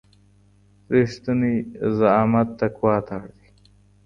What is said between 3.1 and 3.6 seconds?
اړ دی.